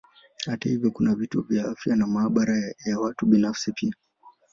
Hata 0.45 0.69
hivyo 0.69 0.91
kuna 0.91 1.15
vituo 1.15 1.41
vya 1.41 1.65
afya 1.65 1.95
na 1.95 2.07
maabara 2.07 2.73
ya 2.85 2.99
watu 2.99 3.25
binafsi 3.25 3.71
pia. 3.71 3.93